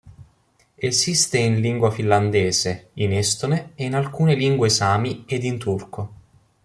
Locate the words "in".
1.37-1.59, 2.93-3.13, 3.75-3.93, 5.43-5.59